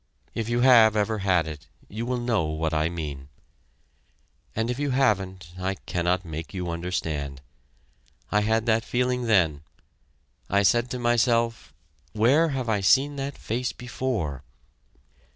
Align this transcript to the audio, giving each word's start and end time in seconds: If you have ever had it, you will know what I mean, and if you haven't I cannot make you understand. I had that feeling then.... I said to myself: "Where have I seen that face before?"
If 0.33 0.49
you 0.49 0.61
have 0.61 0.95
ever 0.95 1.19
had 1.19 1.45
it, 1.47 1.67
you 1.87 2.07
will 2.07 2.17
know 2.17 2.45
what 2.45 2.73
I 2.73 2.89
mean, 2.89 3.29
and 4.55 4.71
if 4.71 4.79
you 4.79 4.89
haven't 4.89 5.51
I 5.59 5.75
cannot 5.75 6.25
make 6.25 6.55
you 6.55 6.71
understand. 6.71 7.39
I 8.31 8.41
had 8.41 8.65
that 8.65 8.83
feeling 8.83 9.25
then.... 9.27 9.61
I 10.49 10.63
said 10.63 10.89
to 10.89 10.97
myself: 10.97 11.71
"Where 12.13 12.49
have 12.49 12.67
I 12.67 12.79
seen 12.81 13.15
that 13.17 13.37
face 13.37 13.73
before?" 13.73 14.41